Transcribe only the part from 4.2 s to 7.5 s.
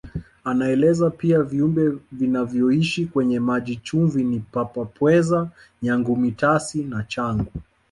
ni Papa Pweza Nyangumi Tasi na Changu